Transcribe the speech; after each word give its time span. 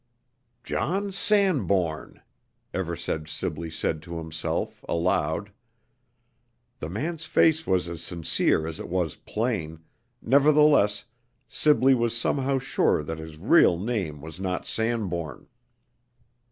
"John 0.63 1.11
Sanbourne!" 1.11 2.23
Eversedge 2.73 3.27
Sibley 3.31 3.69
said 3.69 4.01
to 4.01 4.17
himself, 4.17 4.83
aloud. 4.89 5.51
The 6.79 6.89
man's 6.89 7.27
face 7.27 7.67
was 7.67 7.87
as 7.87 8.01
sincere 8.01 8.65
as 8.65 8.79
it 8.79 8.89
was 8.89 9.15
plain, 9.15 9.83
nevertheless 10.19 11.05
Sibley 11.47 11.93
was 11.93 12.17
somehow 12.17 12.57
sure 12.57 13.03
that 13.03 13.19
his 13.19 13.37
real 13.37 13.77
name 13.77 14.21
was 14.21 14.39
not 14.39 14.65
Sanbourne. 14.65 15.45